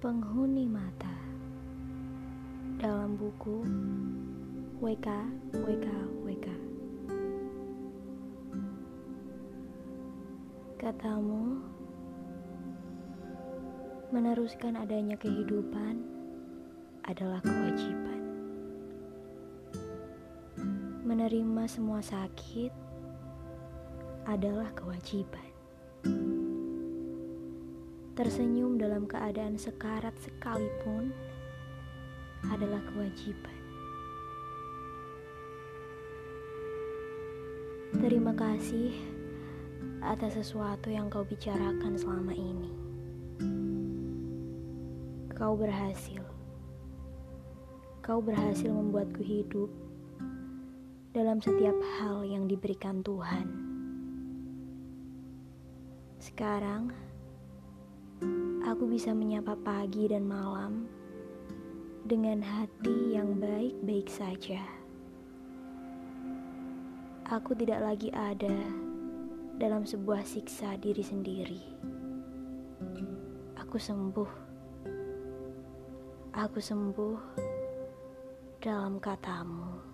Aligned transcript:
Penghuni 0.00 0.64
mata 0.64 1.12
dalam 2.80 3.20
buku 3.20 3.60
WK 4.80 5.08
WK 5.52 5.88
WK 6.24 6.48
Katamu 10.80 11.60
meneruskan 14.08 14.80
adanya 14.80 15.20
kehidupan 15.20 16.00
adalah 17.04 17.44
kewajiban. 17.44 18.24
Menerima 21.04 21.68
semua 21.68 22.00
sakit 22.00 22.72
adalah 24.24 24.72
kewajiban. 24.72 25.44
Tersenyum 28.20 28.76
dalam 28.76 29.08
keadaan 29.08 29.56
sekarat 29.56 30.12
sekalipun 30.20 31.08
adalah 32.52 32.84
kewajiban. 32.92 33.60
Terima 37.96 38.36
kasih 38.36 38.92
atas 40.04 40.36
sesuatu 40.36 40.92
yang 40.92 41.08
kau 41.08 41.24
bicarakan 41.24 41.96
selama 41.96 42.36
ini. 42.36 42.68
Kau 45.32 45.56
berhasil. 45.56 46.20
Kau 48.04 48.20
berhasil 48.20 48.68
membuatku 48.68 49.24
hidup 49.24 49.72
dalam 51.16 51.40
setiap 51.40 51.80
hal 51.96 52.28
yang 52.28 52.44
diberikan 52.44 53.00
Tuhan. 53.00 53.48
Sekarang, 56.20 56.92
aku 58.70 58.86
bisa 58.86 59.10
menyapa 59.10 59.58
pagi 59.58 60.06
dan 60.06 60.30
malam 60.30 60.86
dengan 62.06 62.38
hati 62.38 63.18
yang 63.18 63.42
baik-baik 63.42 64.06
saja. 64.06 64.62
Aku 67.26 67.50
tidak 67.58 67.82
lagi 67.82 68.14
ada 68.14 68.54
dalam 69.58 69.82
sebuah 69.82 70.22
siksa 70.22 70.78
diri 70.78 71.02
sendiri. 71.02 71.62
Aku 73.58 73.74
sembuh. 73.74 74.30
Aku 76.30 76.62
sembuh 76.62 77.18
dalam 78.62 79.02
katamu. 79.02 79.89